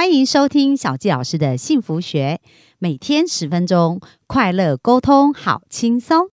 [0.00, 2.40] 欢迎收听小纪老师的幸福学，
[2.78, 6.30] 每天十分钟，快乐沟通，好轻松。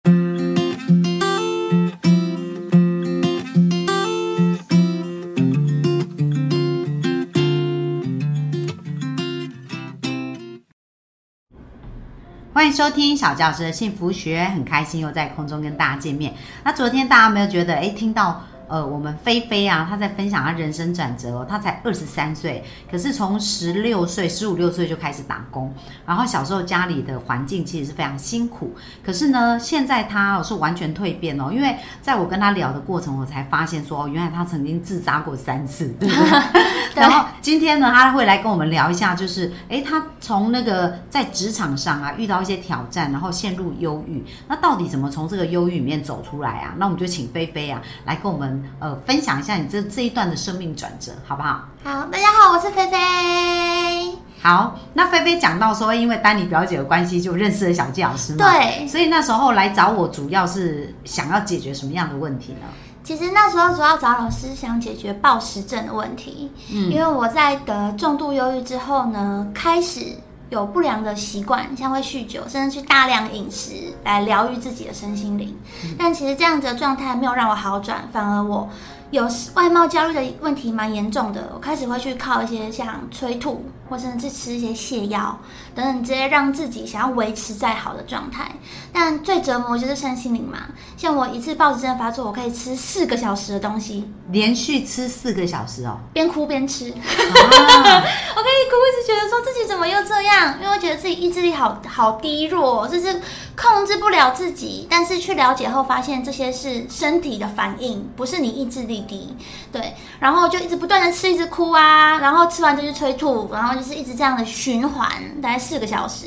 [12.51, 16.33] 欢迎收听小教师的幸福学，很开心又在空中跟大家见面。
[16.63, 18.41] 那昨天大家有没有觉得，哎，听到？
[18.71, 21.45] 呃，我们菲菲啊，她在分享她人生转折哦。
[21.47, 25.73] 她才二十三岁，可是从十六岁、十五六岁就开始打工，
[26.05, 28.73] 然后小时候家里的环境其实是非常辛苦。
[29.03, 31.51] 可是呢，现在她是完全蜕变哦。
[31.51, 36.15] 因为在我跟她聊的过程，我才发现说，哦，原来她曾经自杀过三次，对不
[36.95, 37.01] 对？
[37.01, 46.73] 然后今天呢，她会来跟我们聊一下，就是哎，她从那个在职场上啊遇到一些挑战，然后陷入忧郁，那到底怎么从这个忧郁里面走出来啊？
[46.77, 48.60] 那我们就请菲菲啊来跟我们。
[48.79, 51.61] 呃，分享一下你这这一段的生命转折，好不好？
[51.83, 54.17] 好，大家好，我是菲菲。
[54.41, 58.45] 好，那菲菲讲到说，因为丹尼表姐的关系，就认识了小纪老师嘛。
[58.49, 58.87] 对。
[58.87, 62.67] 所以那时候来找我，主要是想要解决什么样的问题呢？
[63.03, 66.51] 其实那时候主要找老师想解决暴食症的问题。
[66.71, 66.89] 嗯。
[66.91, 70.17] 因为我在得重度忧郁之后呢，开始。
[70.51, 75.57] 有不良的习惯，像会酗酒，甚至去大量饮食来疗愈自己的身心灵。
[75.97, 78.69] 但其实这样子的状态没有让我好转，反而我。
[79.11, 85.37] 有外貌焦虑的问题蛮严重的，我开始会去靠一些像催吐，或甚至吃一些泻药
[85.75, 88.49] 等等，直接让自己想要维持再好的状态。
[88.93, 90.59] 但最折磨就是身心灵嘛，
[90.95, 103.21] 像我一次暴食症发作，我可以吃四个小时的东西，连续吃四个小时哦，边哭边吃， 我可以哭，一直觉得说自己怎么又这样，因为我觉得自己意志力好好低弱，就是
[103.57, 104.87] 控制不了自己。
[104.89, 109.00] 但是去了解后发现，这些是身体的反应，不是你意志力。
[109.01, 109.35] 低
[109.71, 115.09] 对，然后就一直不断的吃，一直哭啊，然后吃完就去催吐，然后就是一直这样的循环，
[115.41, 116.25] 大概四个小时。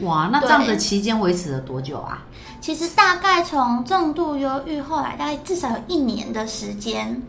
[0.00, 2.22] 哇，那这样的期间维持了多久啊？
[2.60, 7.22] 其实大概从重度忧郁后来，大概至少有一年的时间，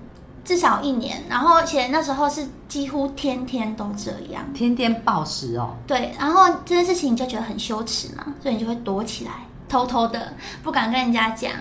[0.43, 1.21] 至少一年。
[1.29, 5.75] 然后而且那时候是几乎天天都这样，天天暴食哦。
[5.85, 9.31] 对，然后这件事情你就觉得很羞耻嘛，所以你就会躲起来，
[9.69, 11.51] 偷偷的不敢跟人家讲。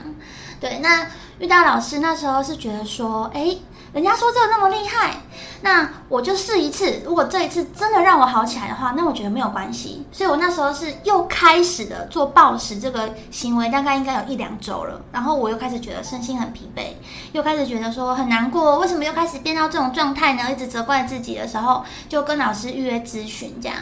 [0.60, 1.06] 对，那
[1.38, 3.56] 玉大老师那时候是觉得说，哎，
[3.92, 5.20] 人家说这个那么厉害，
[5.62, 7.02] 那我就试一次。
[7.04, 10.06] 如果这一次真的让我好起来的话，那我觉得没有关系。
[10.10, 15.00] 所以我那时候是又开始的做暴食这个行为，大概应该有一两周了。
[15.12, 16.94] 然后我又开始觉得身心很疲惫，
[17.32, 20.50] 又开始觉得说很难过，为什么又开始变到这种状态呢？
[20.50, 23.76] 一直责怪自己的时候，就跟老师预约咨询这样。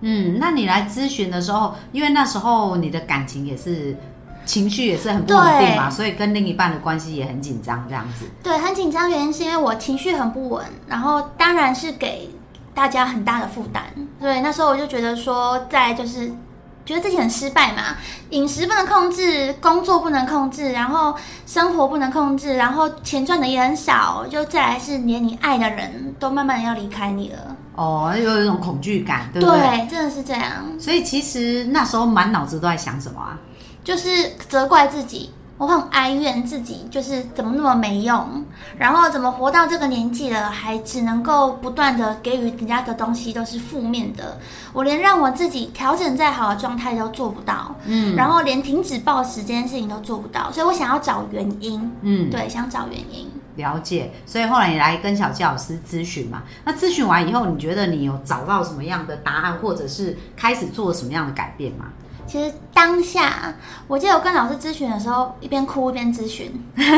[0.00, 3.96] 嗯，那你来咨询的时候，因为那时候你的感情也是。
[4.50, 8.24] 情绪也是很不稳定嘛，所以跟另一半的关系也很紧张，这样子。
[8.42, 12.28] 对，很紧张，原因是因为我情绪很不稳，然后当然是给
[12.74, 13.84] 大家很大的负担。
[14.18, 16.32] 对，那时候我就觉得说，在就是
[16.84, 17.96] 觉得自己很失败嘛，
[18.30, 21.14] 饮食不能控制，工作不能控制，然后
[21.46, 27.56] 生活不能控制，然后钱赚的也很少，就再来是连你爱的人都慢慢的要离开你了。
[27.76, 29.60] 哦，有一种恐惧感，对不对？
[29.60, 30.42] 对，真的是这样。
[30.76, 33.38] 所以其实那时候满脑子都在想什么啊？
[33.82, 38.44] 就是责怪自己，我很哀怨自己，就是怎么那么没用，
[38.78, 44.38] 然后怎么活到这个年纪了，还只能够不断的给予人家的东西都是负面的，
[44.72, 61.86] 我连让我自己调整再好的状态都做不到，嗯，然后连停止暴食这件事情都做不到，所以我想要找原因，嗯，对，想找原因，了解，所以后来你来跟小纪老师咨询嘛，那咨询完以后，你觉得你有找到什么样的答案，或者是开始做什么样的改变吗？
[62.30, 63.52] 其实当下，
[63.88, 66.48] 我记得我跟老师咨询的时候，一边哭一边咨询。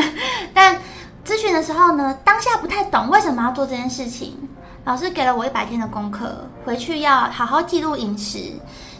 [0.53, 0.79] 但
[1.25, 4.37] 咨询的时候呢，当下不太懂为什么要做这件事情。
[4.85, 8.53] 老师给了我一百天的功课，回去要好好记录饮食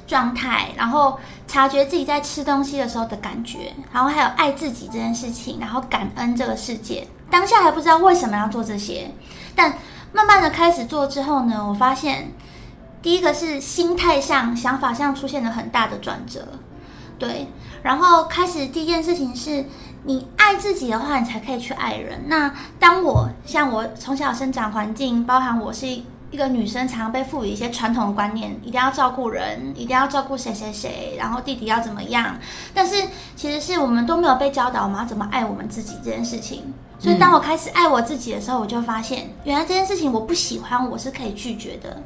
[0.07, 7.07] 状态，然后察觉自己在吃东西的时候的感觉，然后还有爱自己这件事情，然后感恩这个世界。
[7.29, 9.11] 当下还不知道为什么要做这些，
[9.55, 9.71] 但
[10.11, 12.33] 慢慢的开始做之后呢，我发现。
[13.03, 16.47] 第一个是心态上、想法上出现了很大的转折，
[17.19, 17.47] 对。
[17.83, 19.65] 然后开始第一件事情是，
[20.03, 22.23] 你爱自己的话，你才可以去爱人。
[22.27, 32.37] 那当我像我从小生长环境，包含我是一个女生，常常被赋予一些传统的观念，一定要照顾人，一定要照顾谁谁谁，然后弟弟要怎么样。
[32.73, 32.95] 但是
[33.35, 36.73] 其实是我们都没有被教导我们要怎么爱我们自己这件事情。
[36.97, 42.01] 所以当我开始爱我自己的时候，我就发现原来这件事情我不喜欢，我是可以拒绝的。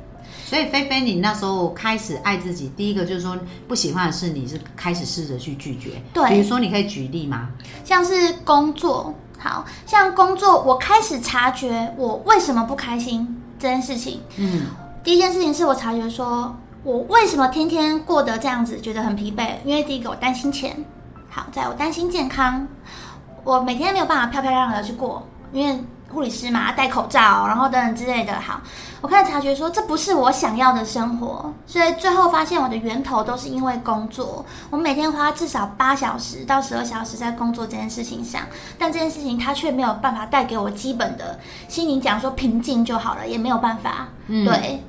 [0.48, 6.02] 所以菲菲，你那时候开始爱自己，第一个就是说不喜欢的事，你是开始试着去拒绝。
[6.14, 7.50] 对，比如说你可以举例吗？
[7.84, 14.22] 像是工作，好像工作，我开始察觉我为什么不开心这件事情。
[14.38, 14.68] 嗯，
[15.04, 19.56] 第一件事情是我察觉说，我为什么天天过得这样子，觉得很疲惫？
[19.66, 20.86] 因为第一个我担心钱，
[21.30, 22.66] 好，在我担心健康，
[23.44, 25.84] 我每天没有办法漂漂亮亮的去过，因为
[26.18, 28.42] 护理师嘛，戴口罩，然后等等之类的。
[28.42, 28.60] 好，
[29.02, 34.44] 我开始察觉说，这不是我想要的生活，所以最后发现我的源头都是因为工作。
[34.72, 38.42] 我每天花至少八小时到十二小时在工作这件事情上，
[38.80, 44.08] 但这件事情它却没有办法带给我基本的心灵讲说平静就好了，也没有办法。
[44.26, 44.82] 嗯对。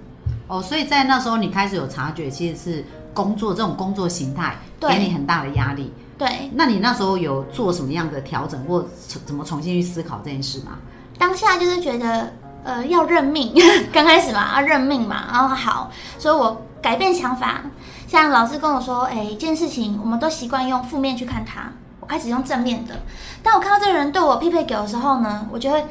[0.47, 5.93] 哦，所以在那时候你开始有察觉，其实是工作这种工作形态对给你很大的压力。
[6.17, 10.79] 对，那你那时候有做什么样的调整，或怎怎么重新去思考这件事吗？
[11.19, 12.33] 当下就是觉得，
[12.65, 13.53] 呃，要认命，
[13.93, 17.61] 刚开始嘛，要认命嘛，然后好，所以我改变想法。
[18.07, 21.71] 像老师跟我说，哎，一件事情，我们都习惯用负面去看它，
[22.01, 22.95] 我开始用正面的。
[23.43, 25.85] 当我看到这个人对我匹配给的时候呢，我就会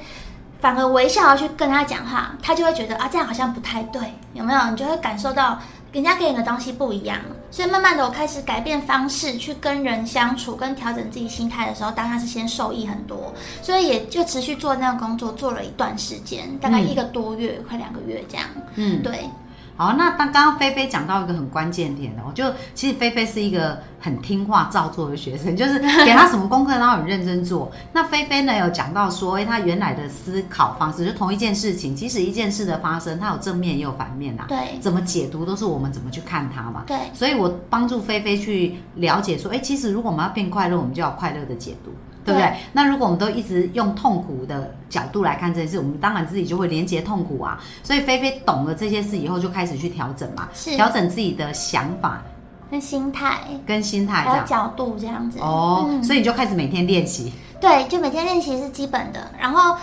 [0.59, 4.01] 反而微笑去跟他讲话，他就会觉得啊，这样好像不太对，
[4.33, 4.69] 有没有？
[4.71, 5.59] 你就会感受到
[5.91, 18.45] 人家给你的东西不一样，所以慢慢的我开始改变方式去跟人相处，跟调整自己心态的时候，当然是先受益很多，所以也就持续做那个工作，做了一段时间，大概一个多月，快两个月这样。
[18.75, 19.29] 嗯，对，
[19.77, 22.44] 好，那当刚刚菲菲讲到一个很关键点哦，就
[22.74, 27.71] 其实菲菲是一个很听话照做的学生， 就是给他什么功课，然后很认真做。
[27.94, 36.83] 那菲菲呢有讲到说，哎，他原来的思考方式，就同一件事情，即使一件事的发生，它有正面也有反面啊，对，怎么解读都是我们怎么去看它嘛。
[36.88, 41.91] 对，所以我帮助菲菲去了解说，哎，其实如果我们要变快乐，我们就要快乐的解读。
[42.27, 42.50] 对不对？
[42.50, 47.57] 对那如果我们都一直用痛苦的角度来看这件事，我们当然自己就会连接痛苦啊。
[47.81, 52.21] 所以菲菲懂了这些事以后，就开始去调整嘛，是调整自己的想法
[52.69, 54.35] 跟心态跟心态这样。
[54.35, 55.39] 还有角度这样子。
[55.39, 57.31] 哦，嗯所以你就开始每天练习。
[57.62, 59.75] 对，就每天练习是基本的，然后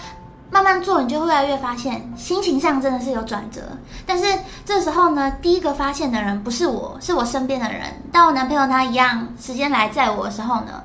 [0.50, 3.60] 慢慢做，你就会越来越发现心情上真的是有转折。
[4.06, 4.24] 但是
[4.64, 7.82] 这时候呢，第一个发现的人不是我，是我身边的人。
[8.12, 10.84] 当我男朋友他一样时间来载我的时候呢，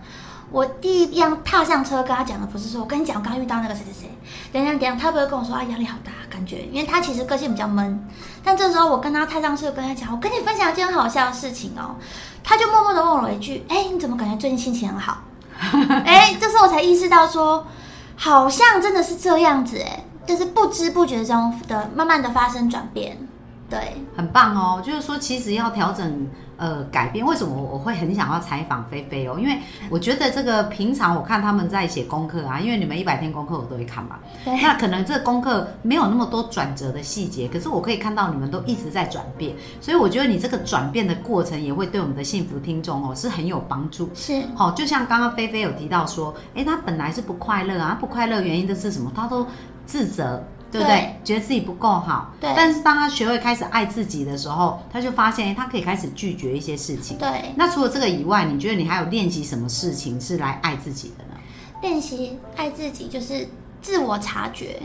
[0.51, 4.17] 我第一样踏上车跟他讲的不是说，我跟你讲，我刚刚遇到那个谁谁谁，
[4.51, 8.07] 等一下等一下，他不会跟我说啊压力好大，感觉，因为他其实个性比较闷。
[8.43, 11.95] 但这时候我跟他踏上车，跟他讲，我跟你分享一件很好笑的事情哦，
[12.43, 15.19] 他就默默的问我一句，哎，你怎么感觉最近心情很好？
[16.05, 17.67] 哎，这时候我才意识到说，
[18.15, 23.17] 好像真的是这样子哎，就是不知不觉中的慢慢的发生转变，
[23.69, 26.27] 对，很棒哦，就是说，其实要调整
[26.57, 27.23] 呃改变。
[27.23, 29.37] 为什么我我会很想要采访菲菲哦？
[29.39, 34.17] 因为我觉得这个平常我看他们在写功课啊，因为你们一百天功课我都会看嘛。
[34.43, 44.09] 对那可能这个功课没有那么多转折的细节，可是我可以看到你们都一直在转变，所以我觉得你这个转变的过程也会对我们的幸福听众哦是很有帮助。
[44.15, 49.11] 是，好、就像刚刚菲菲有提到说，哎，她本来是不快乐啊，不快乐原因的是什么？
[49.15, 49.45] 她都
[49.85, 50.95] 自责，对不对？
[50.95, 52.31] 对觉得自己不够好。
[52.39, 57.17] 对但是当他学会开始爱自己的时候，他就发现，诶她可以开始拒绝一些事情。
[57.17, 61.39] 对，那除了这个以外，你觉得你还有练习什么事情是来爱自己的呢？
[61.81, 63.47] 练习爱自己就是
[63.81, 64.81] 自我察觉，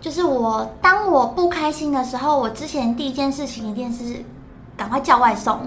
[0.00, 4.22] 就是我当我不开心的时候，我之前第一件事情一定是
[4.76, 5.60] 赶快叫外送，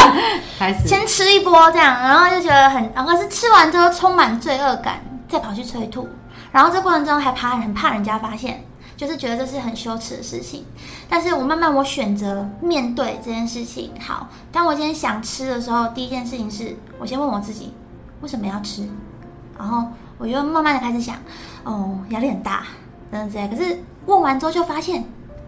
[0.58, 6.08] 开始先吃一波这样，然后就觉得很，然后是吃完之后充满罪恶感，再跑去催吐，
[6.50, 8.64] 然后这过程中还怕很怕人家发现，
[9.00, 10.62] 就是觉得这是很羞耻的事情。
[11.08, 13.90] 但是我慢慢我选择面对这件事情。
[13.98, 17.72] 好，当我今天想吃的时候，第一件事情是我先问我自己
[18.20, 18.86] 为什么要吃，
[19.58, 19.86] 然后
[20.18, 21.16] 我就慢慢的开始想，
[21.64, 22.66] 哦，压力很大，
[23.10, 23.48] 等等之类。
[23.48, 25.02] 可是问完之后就发现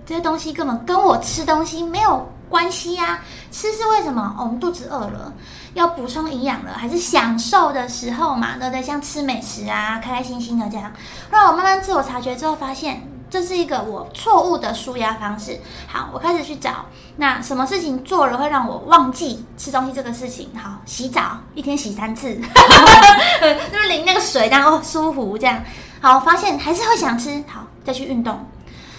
[0.06, 4.35] 这些东西根本跟我吃东西没有关系呀、吃是为什么？
[4.38, 5.30] 哦，我们肚子饿了，
[5.75, 8.82] 要补充营养了，还是享受的时候嘛，对不对？
[8.82, 10.90] 像吃美食啊，开开心心的这样。
[11.30, 13.02] 后来我慢慢自我察觉之后，发现
[13.33, 15.59] 这是一个我错误的舒压方式。
[15.89, 16.85] 好，我开始去找
[17.17, 20.51] 那什么事情做了会让我忘记吃东西这个事情。
[20.55, 22.35] 好，洗澡一天洗三次，
[23.73, 25.65] 就是淋那个水，然后舒服这样。
[26.03, 28.39] 好，发现还是会想吃，好再去运动。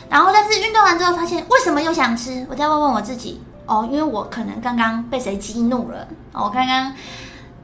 [0.10, 2.44] 然后，但是运动完之后发现，为什么又想吃？
[2.50, 6.92] 我再问问我自己，哦，因为我可能刚刚被谁激怒了，我刚刚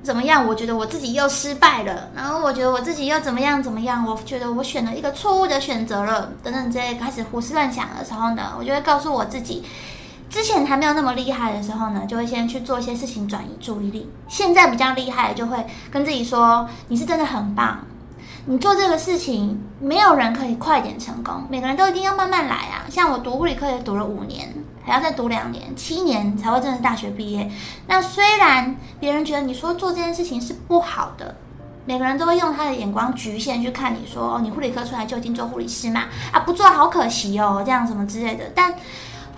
[0.02, 0.48] 怎么样？
[0.48, 4.06] 我觉得我自己又失败了，然后我觉得我自己又怎么样怎么样？
[4.06, 9.64] 我觉得我选了一个错误的选择了，等等这些开始胡思乱想的时候呢，我就会告诉我自己，
[10.30, 14.10] 之前还没有那么厉害的时候呢，就会先去做一些事情转移注意力。
[14.28, 17.80] 现在比较厉害，就会跟自己说，你是真的很棒。
[18.46, 22.86] 你做这个事情，没有人可以快点成功，每个人都一定要慢慢来啊。
[22.90, 24.59] 像我读物理科也读了五年，
[24.90, 27.50] 还要再读两年，七年才会正式大学毕业。
[27.86, 31.36] 那虽然别人觉得你说做这件事情是不好的，
[31.86, 38.46] 每个人都会用他的眼光局限去看你说，哦，你护理科出来就已经做护理师嘛，啊，不做好可惜哦，这样什么之类的。
[38.56, 38.74] 但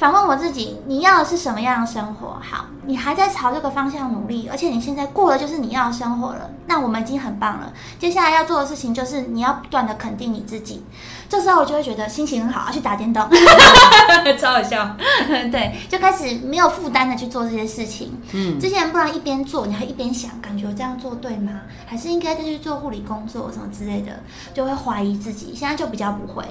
[0.02, 2.40] 反问我自己，你要的是什么样的生活？
[2.42, 7.72] 好，你还在朝这个方向努力，而且你现在过的就是你要的生活了，那我们已经很棒了。
[8.00, 10.84] 接下来要做的事情就是你要不断的肯定你自己。
[11.30, 13.30] 这时候我就会觉得心情很好，要去打电动，
[14.40, 14.98] 超好笑。
[15.52, 18.20] 对，就开始没有负担的去做这些事情。
[18.34, 21.62] 嗯，之前不然一边做你还一边想，感觉我这样做对吗？
[21.86, 24.14] 还是应该再去做护理工作什么之类的，
[24.52, 25.54] 就会怀疑自己。
[25.56, 26.44] 现在就比较不会。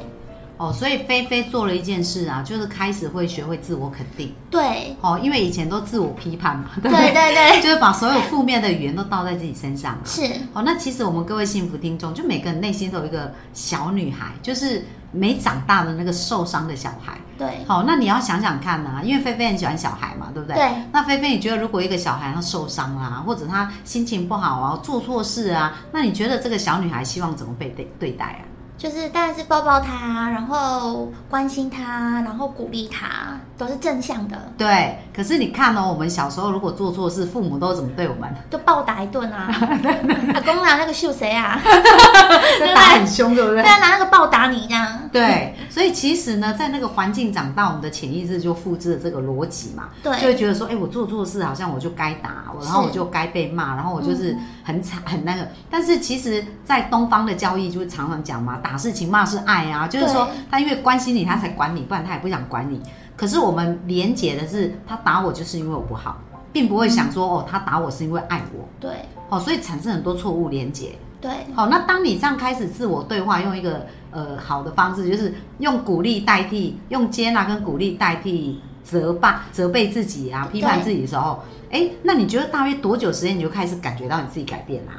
[0.60, 4.30] 哦，所以菲菲做了一件事啊，就是开始会学会自我肯定。
[4.50, 9.98] 对，哦，因为以前都自我批判嘛， 对对对，就是把所有负面的语言都倒在自己身上。
[10.04, 17.16] 是，哦，那其实我们各位幸福听众，就每个人内心都有一个小女孩，就是没长大的那个受伤的小孩。
[17.38, 20.56] 对，好，那你要想想看呢，因为菲菲很喜欢小孩嘛，对不对？
[20.56, 20.68] 对。
[20.92, 28.44] 那菲菲，你觉得如果一个小孩他受伤啊，或者他心情不好啊，做错事啊，那你觉得这个小女孩希望怎么被对对待啊？
[28.80, 34.38] 就是当然是抱抱他，然后关心他，然后鼓励他，都是正向的。
[34.56, 38.34] 对，可是你看哦，我们小时候如果做错事，父母都怎么对我们？
[38.50, 39.50] 就暴打一顿啊！
[40.32, 41.60] 阿公拿那个秀谁啊？
[42.74, 43.62] 打很凶，对不对？
[43.62, 44.99] 对啊，拿那个暴打你这样。
[45.12, 49.88] 对， 所以其实呢，在那个环境长大，我们的潜意识就复制了这个逻辑嘛。
[50.02, 55.48] 对，就会觉得说，哎，我做错事，好像我就该打，然后我就该被骂，然后我就是很惨很那个。
[55.68, 62.80] 但是其实，在东方的教义就常常讲嘛，打是情，骂是爱啊，就是说他因为关心你，他才管你，不然他也不想管你。
[63.16, 66.18] 可是我们连结的是，他打我就是因为我不好，
[66.52, 68.66] 并不会想说，哦，他打我是因为爱我。
[68.80, 70.96] 对，哦，所以产生很多错误连结。
[71.20, 84.94] 对，好，那当你这样开始自我对话，用一个呃好的方式，就是用鼓励代替，用接纳跟鼓励代替责骂、责备自己啊，批判自己的时候，哎，那你觉得大约多久时间你就开始感觉到你自己改变啦？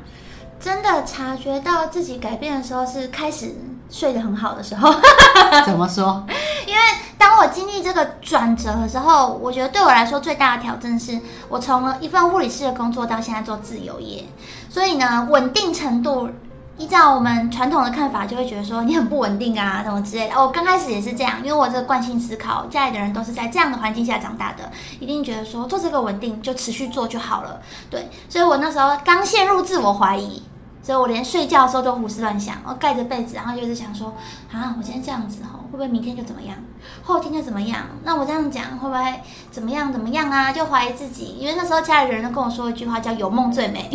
[0.60, 3.56] 真的察觉到自己改变的时候，是开始
[3.90, 4.94] 睡得很好的时候。
[5.66, 6.24] 怎么说？
[6.68, 6.80] 因为
[7.18, 14.24] 当我经历这个转折的时候，我觉得对我来说最大的挑战是，我从了一份护理师的工作到现在做自由业，
[14.72, 16.30] 所以呢，稳定程度
[16.78, 20.42] 依照我们传统的看法，就会觉得说你很不稳定啊，什么之类的。
[20.42, 27.60] 我刚开始也是这样，因为我这个惯性思考，家里的人都是在这样的环境下长大的，一定觉得说做这个稳定就持续做就好了。
[27.90, 30.42] 对，所以我那时候刚陷入自我怀疑。
[30.84, 34.16] 所以我连睡觉的时候都胡思乱想，我盖着被子，然后就是想说，
[34.52, 36.58] 啊，我今天这样子吼，会不会明天就怎么样，
[37.04, 37.80] 后天就怎么样？
[38.04, 40.52] 那我这样讲会不会怎么样怎么样啊？
[40.52, 43.90] 就怀疑自己，因为那时候家里人都跟我说一句话，叫“有梦最美”，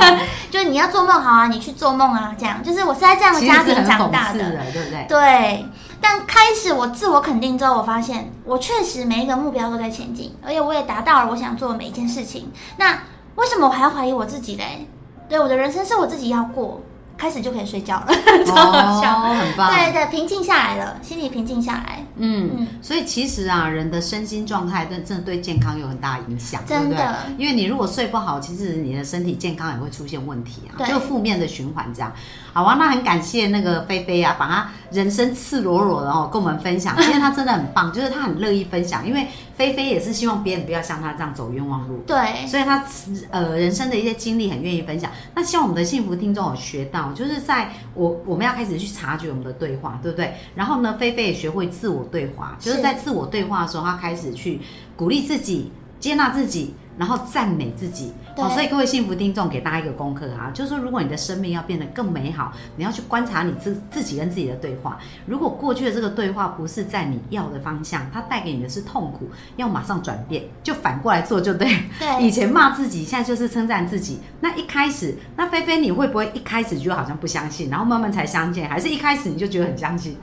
[0.50, 2.62] 就是你要做梦好啊，你去做梦啊，这样。
[2.62, 4.38] 就是我是在这样的家庭长大的，
[4.72, 5.06] 对不对？
[5.08, 5.66] 对。
[6.00, 12.52] 但开始我自我肯定之后，我发现我确实每一个目标都在前进，而且我也达到了我想做的每一件事情。
[12.76, 13.02] 那
[13.34, 14.86] 为什么我还要怀疑我自己嘞？
[15.28, 16.80] 对，我的人生是我自己要过。
[17.18, 18.06] 开始就可以睡觉了，
[18.46, 19.70] 超好笑，很棒。
[19.74, 22.04] 对对，平静下来了，心里平静下来。
[22.16, 27.04] 嗯，所以其实啊，人的身心状态真真的对健康有很大影响，对不对？
[27.36, 32.12] 因为你如果睡不好，其实你的身体健康也会出现问题啊，就负面的循环这样。
[32.52, 36.96] 好啊，那很感谢那个菲菲啊，把她人生赤裸裸的哦跟我们分享。
[36.96, 39.26] 其实她真的很棒，就是她很乐意分享，因为
[39.58, 41.98] 菲菲也是希望别人不要像她这样走冤枉路。
[42.06, 42.84] 对，所以她
[43.30, 45.10] 呃人生的一些经历很愿意分享。
[45.34, 47.12] 那希望我们的幸福听众有学到。
[47.12, 50.32] 就是在我我们要开始去察觉我们的对话，对不对？
[50.54, 54.60] 然后呢，菲菲也学会自我对话，就是在自我对话的时候，她开始去
[54.94, 56.74] 鼓励自己，接纳自己。
[56.98, 64.98] 然后赞美自己，好，所以各位幸福听众，给大家一个功课啊，就是说，如果你的生命要变得更美好，你要去观察你自自己跟自己的对话。
[65.24, 71.68] 如果过去的这个对话不是在你要的方向，它带给你的是痛苦，要马上转变，就反过来做就对。
[72.00, 74.18] 对，以前骂自己，现在就是称赞自己。
[74.40, 80.16] 那一开始，那菲菲你会不会一开始就好像不相信，然后慢慢才相信，还是一开始你就觉得很相信？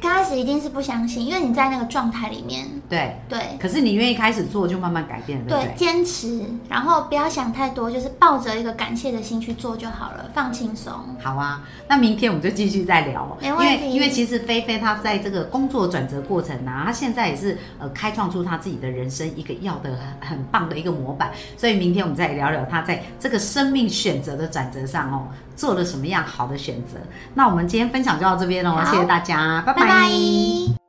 [0.00, 2.75] 刚开始一定是不相信，因为你在那个状态里面。
[2.88, 3.38] 对对。
[3.60, 5.44] 可是你愿意开始做，就慢慢改变了。
[5.48, 10.92] 对，坚持，然后不要想太多，就是抱着一个感谢的心去做就好了，放轻松。
[11.22, 13.36] 好啊，那明天我们就继续再聊。
[13.40, 13.74] 没问题。
[13.74, 19.90] 因为因为其实菲菲她在这个工作转折过程呢，她现在也是呃开创出她自己的人生一个要的
[20.20, 25.26] 很很棒的一个模板，所以明天我们再聊聊她在这个生命选择的转折上哦。
[25.56, 26.98] 做了什么样好的选择？
[27.32, 30.85] 那我们今天分享就到这边喽，谢谢大家，拜拜。